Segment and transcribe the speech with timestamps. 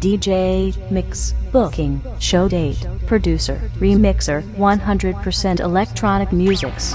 [0.00, 6.94] DJ, mix, booking, show date, producer, remixer, 100% electronic musics.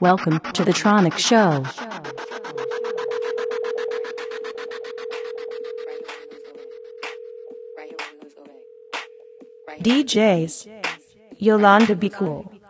[0.00, 1.64] Welcome to the Tronic Show.
[9.82, 10.81] DJs
[11.42, 12.61] Yolanda Be Cool.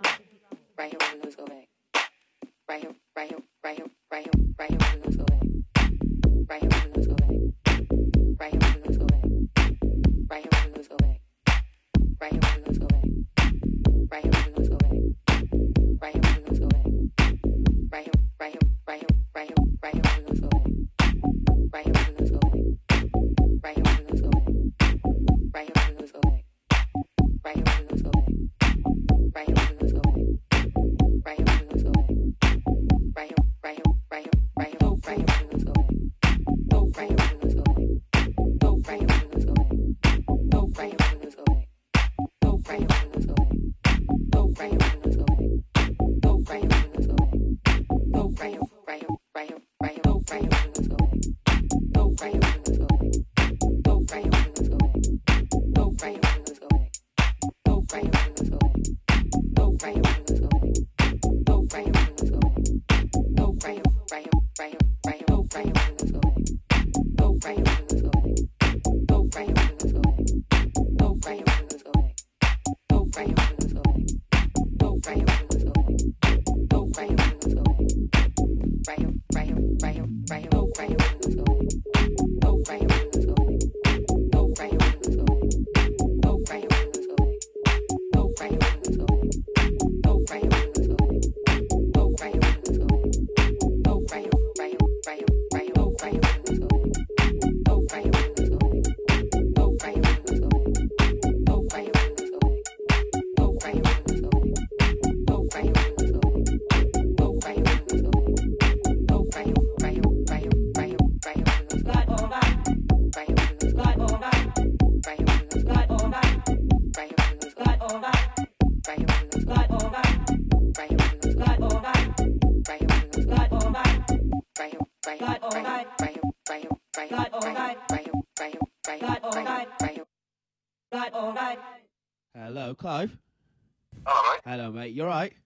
[134.72, 134.94] Mate.
[134.94, 135.33] You alright?
[135.33, 135.41] Yeah,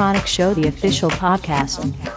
[0.00, 2.09] Electronic Show, the official podcast.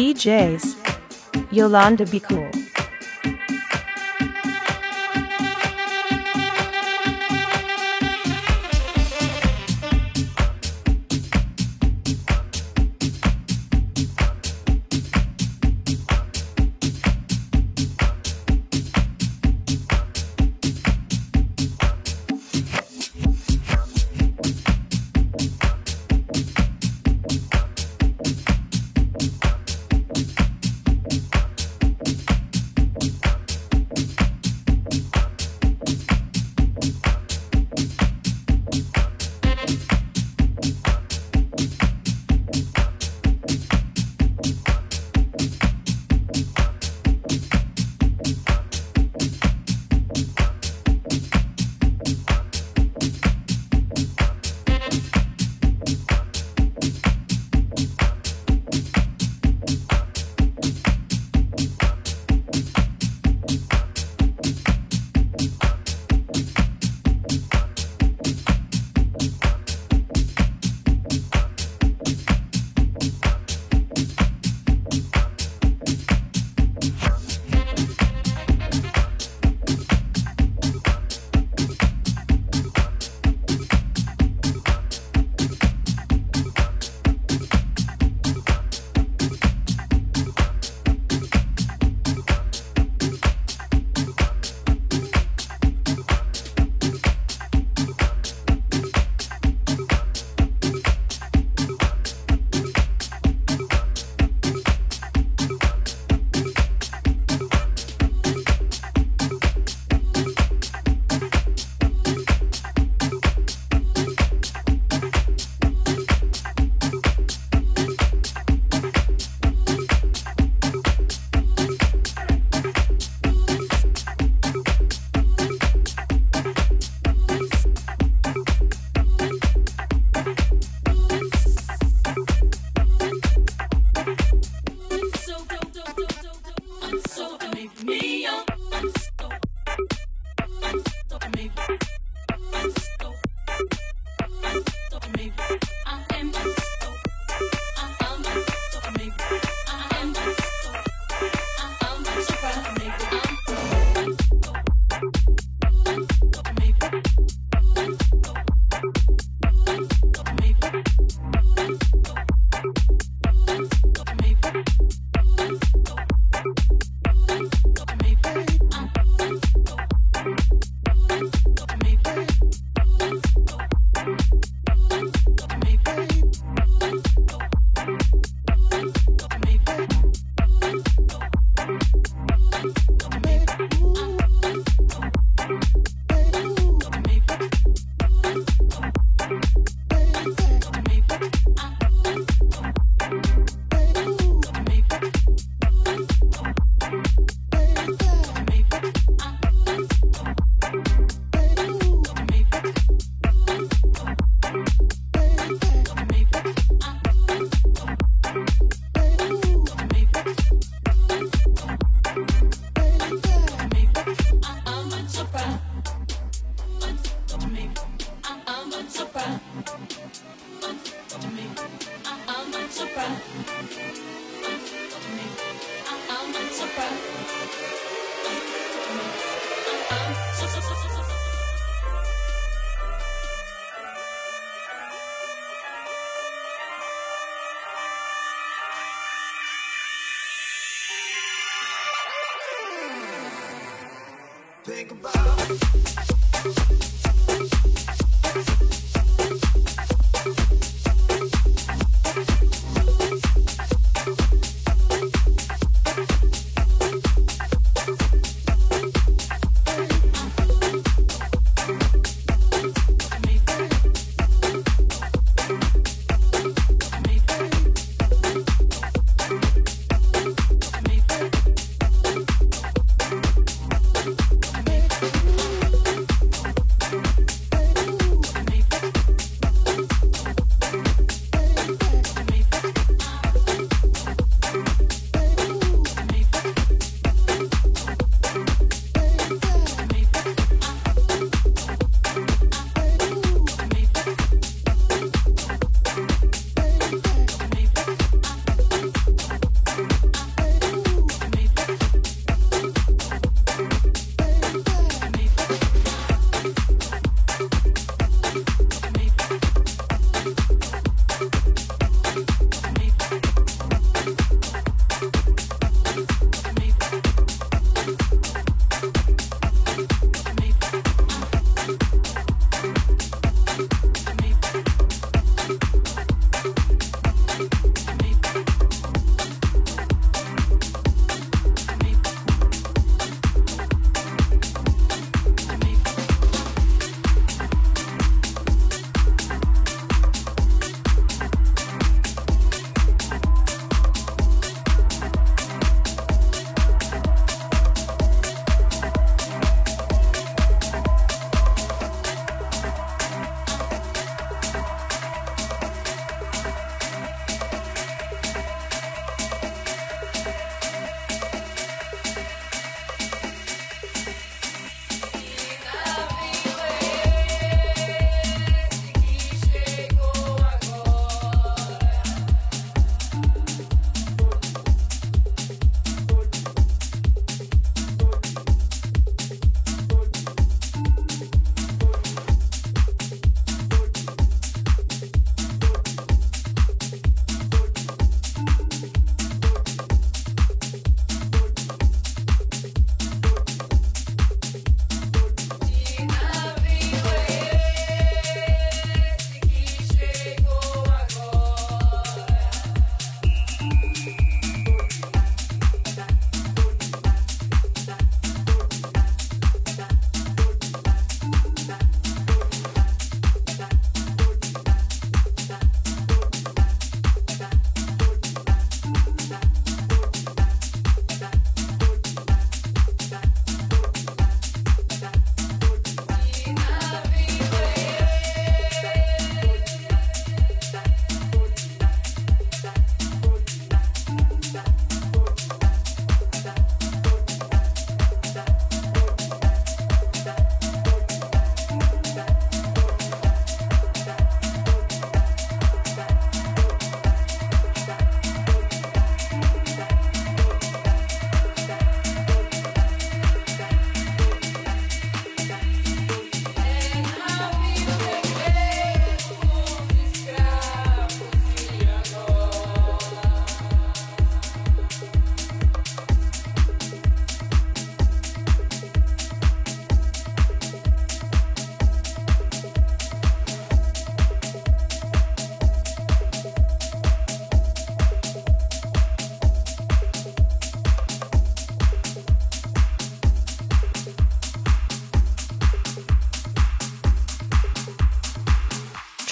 [0.00, 0.64] DJs.
[1.52, 2.49] Yolanda Be Cool.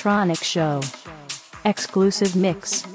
[0.09, 0.81] Tronic Show.
[1.66, 2.87] Exclusive mix.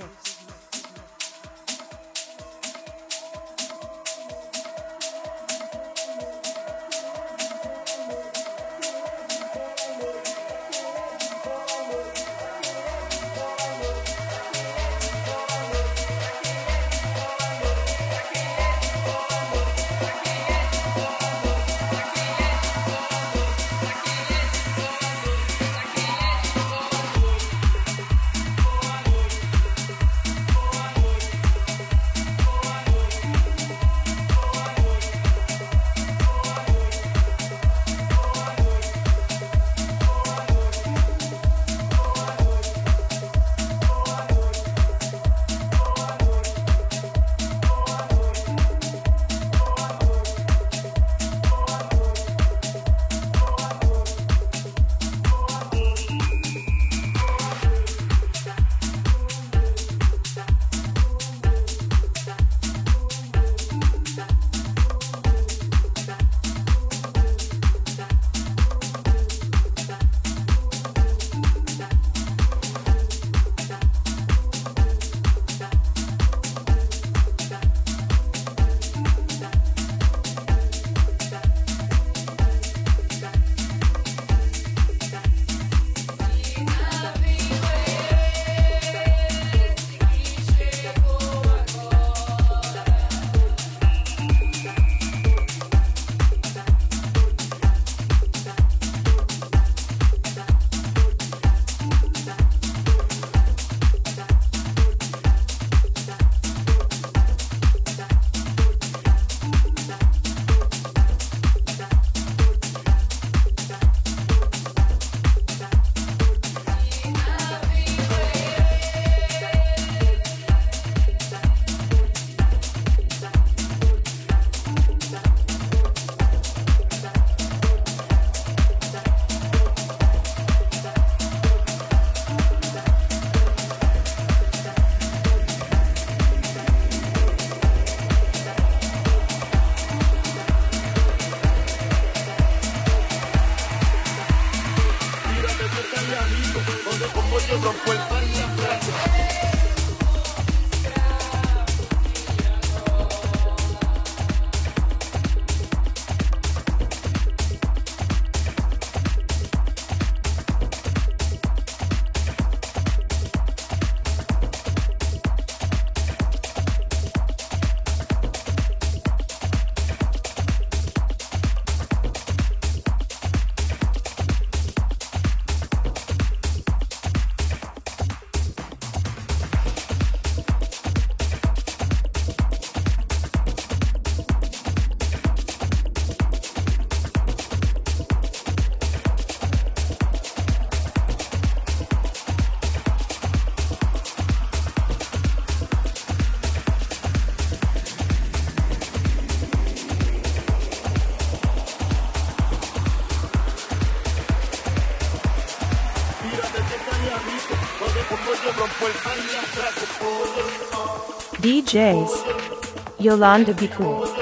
[211.74, 214.13] DJs Yolanda Be Cool.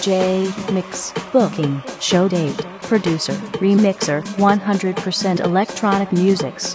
[0.00, 6.74] DJ, mix, booking, show date, producer, remixer, 100% electronic musics.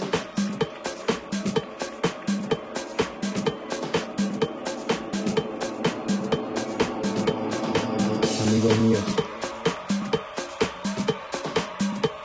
[8.46, 9.04] amigos míos.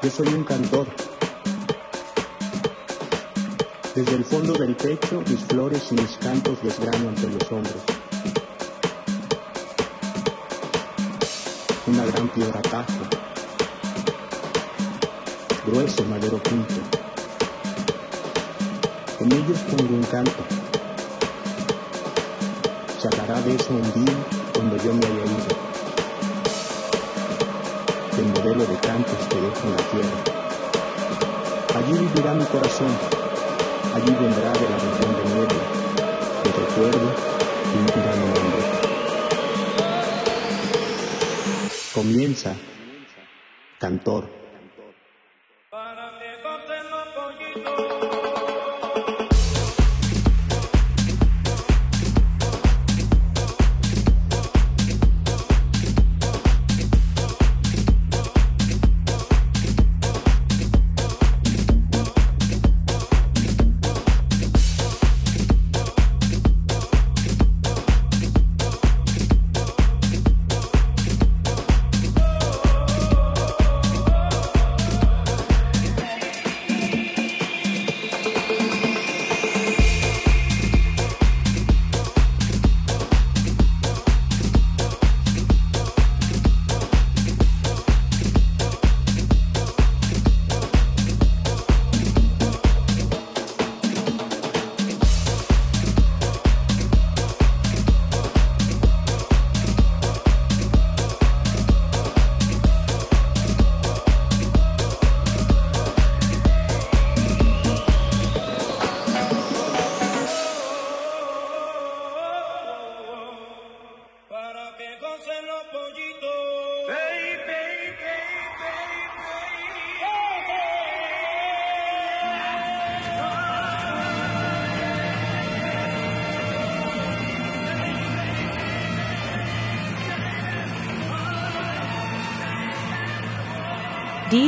[0.03, 0.87] Yo soy un cantor.
[3.95, 8.00] Desde el fondo del pecho, mis flores y mis cantos desgrano ante los hombres.
[11.91, 13.03] Una gran piedra tajo,
[15.67, 16.75] grueso madero punto.
[19.19, 20.41] En ellos pongo un canto.
[22.97, 24.15] Se de eso un día
[24.53, 25.53] cuando yo me haya ido
[28.19, 30.17] el modelo de cantos que dejo en la tierra.
[31.75, 32.93] Allí vivirá mi corazón,
[33.93, 35.63] allí vendrá de la región de niebla,
[36.45, 37.40] el recuerdo
[42.01, 42.55] Comienza,
[43.77, 44.40] cantor.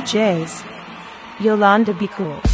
[0.04, 0.66] DJs.
[1.40, 2.53] Yolanda Be Cool.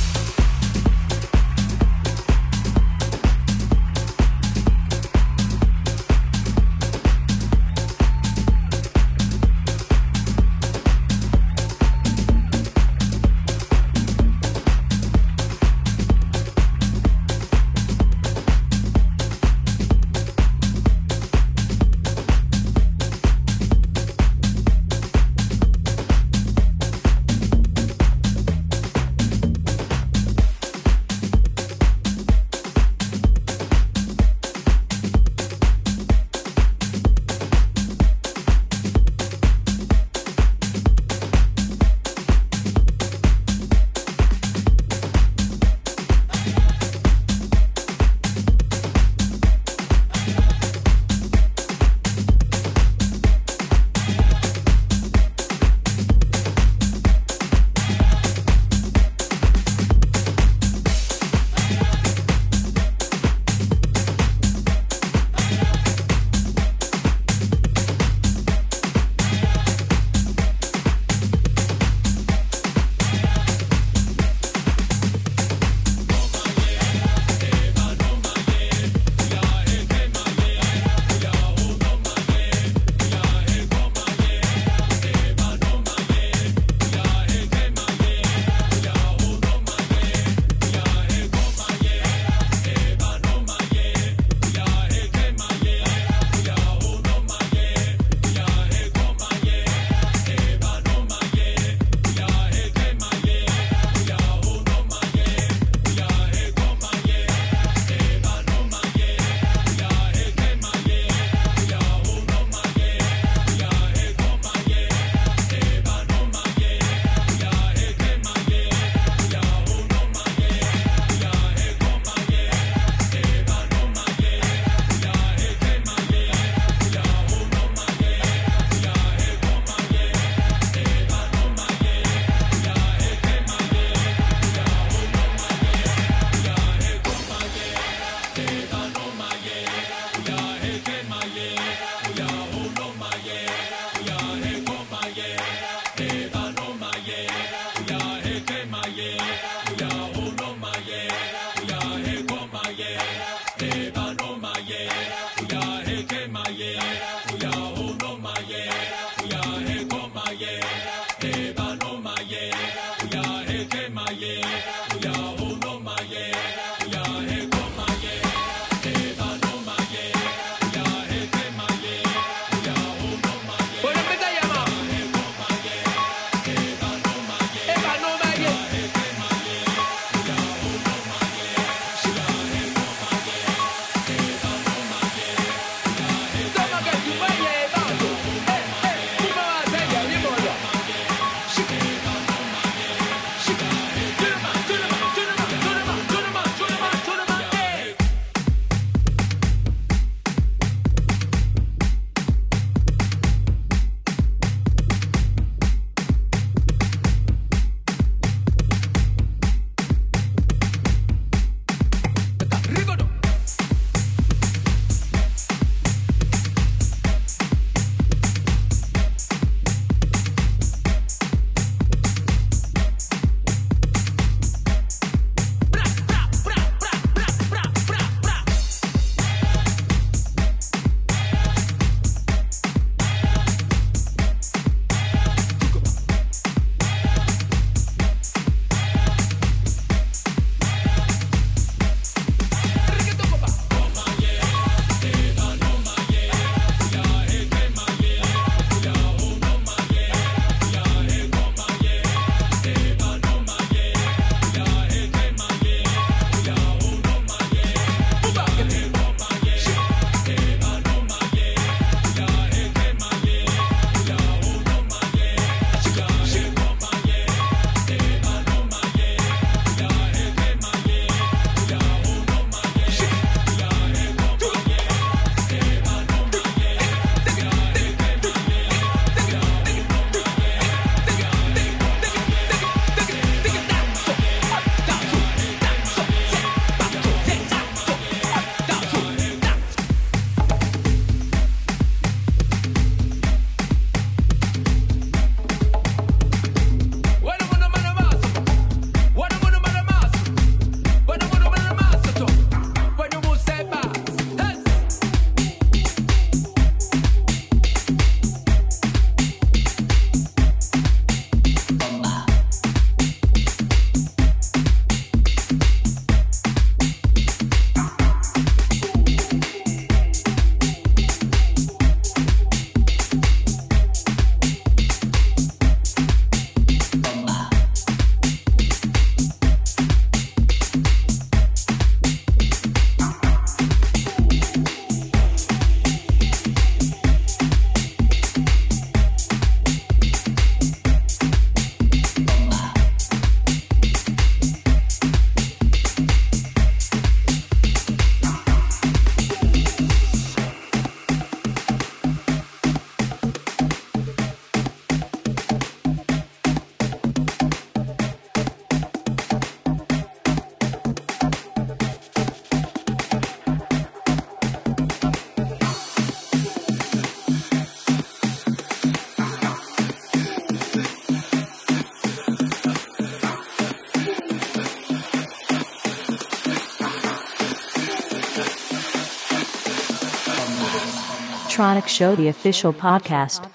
[381.59, 383.45] Electronic Show, the official podcast.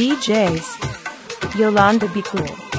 [0.00, 1.58] DJs.
[1.58, 2.69] Yolanda Be Cool.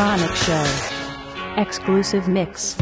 [0.00, 1.60] Electronic Show.
[1.60, 2.74] Exclusive mix.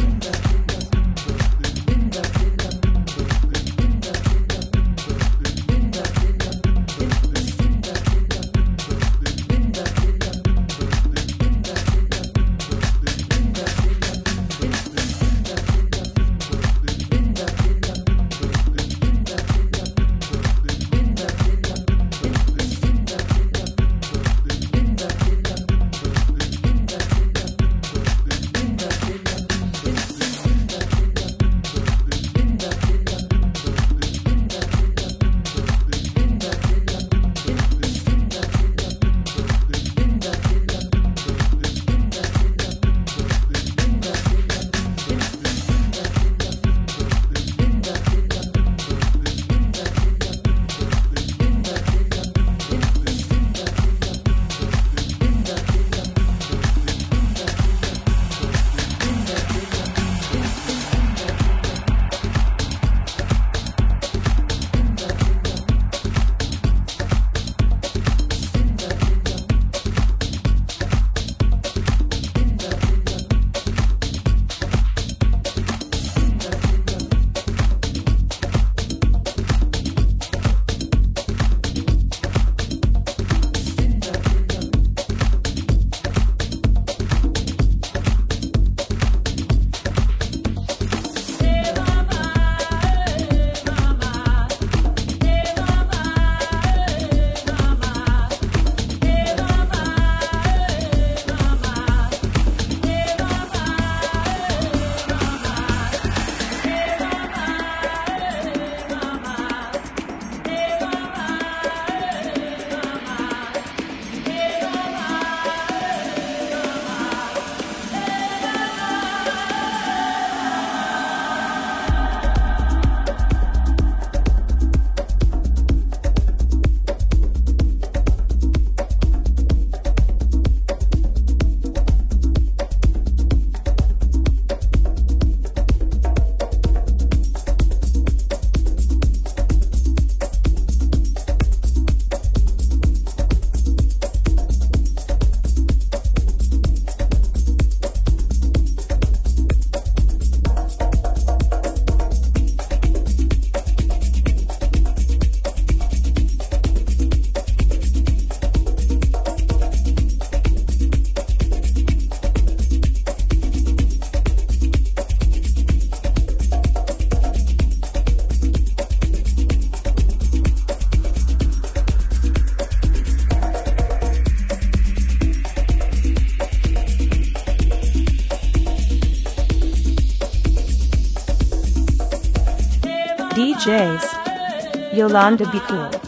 [183.59, 184.95] DJs.
[184.95, 186.08] Yolanda Be Cool.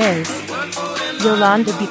[0.00, 1.86] DJ Yolanda Be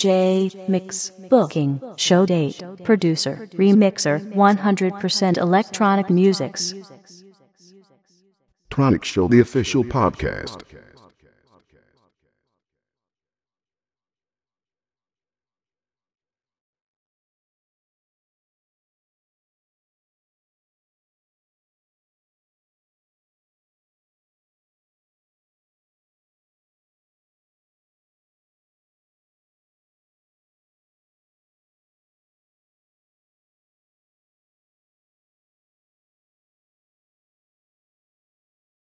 [0.00, 6.74] DJ, mix, booking, show date, producer, remixer, 100% electronic musics.
[8.70, 10.62] Tronic Show, the official podcast.